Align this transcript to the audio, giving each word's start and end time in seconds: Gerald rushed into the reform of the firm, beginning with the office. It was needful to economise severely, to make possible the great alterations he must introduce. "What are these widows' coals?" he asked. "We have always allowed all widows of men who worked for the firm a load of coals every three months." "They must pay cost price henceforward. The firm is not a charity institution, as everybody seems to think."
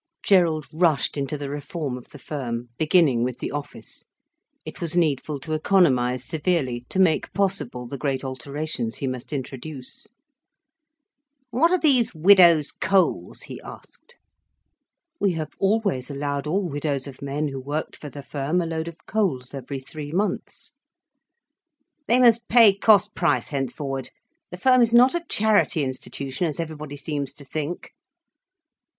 Gerald 0.23 0.65
rushed 0.73 1.15
into 1.15 1.37
the 1.37 1.51
reform 1.51 1.95
of 1.95 2.09
the 2.09 2.17
firm, 2.17 2.69
beginning 2.79 3.23
with 3.23 3.37
the 3.37 3.51
office. 3.51 4.03
It 4.65 4.81
was 4.81 4.97
needful 4.97 5.39
to 5.41 5.53
economise 5.53 6.25
severely, 6.25 6.87
to 6.89 6.97
make 6.97 7.31
possible 7.33 7.85
the 7.85 7.99
great 7.99 8.23
alterations 8.23 8.95
he 8.95 9.05
must 9.05 9.31
introduce. 9.31 10.07
"What 11.51 11.69
are 11.69 11.77
these 11.77 12.15
widows' 12.15 12.71
coals?" 12.71 13.43
he 13.43 13.61
asked. 13.61 14.17
"We 15.19 15.33
have 15.33 15.53
always 15.59 16.09
allowed 16.09 16.47
all 16.47 16.67
widows 16.67 17.05
of 17.05 17.21
men 17.21 17.49
who 17.49 17.61
worked 17.61 17.95
for 17.95 18.09
the 18.09 18.23
firm 18.23 18.59
a 18.59 18.65
load 18.65 18.87
of 18.87 18.97
coals 19.05 19.53
every 19.53 19.79
three 19.79 20.11
months." 20.11 20.73
"They 22.07 22.19
must 22.19 22.47
pay 22.47 22.75
cost 22.75 23.13
price 23.13 23.49
henceforward. 23.49 24.09
The 24.49 24.57
firm 24.57 24.81
is 24.81 24.95
not 24.95 25.13
a 25.13 25.23
charity 25.29 25.83
institution, 25.83 26.47
as 26.47 26.59
everybody 26.59 26.95
seems 26.95 27.33
to 27.33 27.45
think." 27.45 27.91